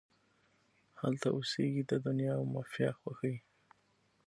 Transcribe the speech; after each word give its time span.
هلته 1.01 1.27
اوسیږې 1.35 1.83
د 1.91 1.93
دنیا 2.05 2.31
او 2.39 2.43
مافیها 2.53 2.91
خوښۍ 2.99 3.35